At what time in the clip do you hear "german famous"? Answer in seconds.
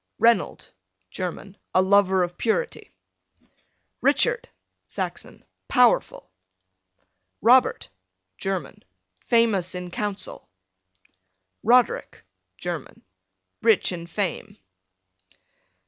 8.35-9.75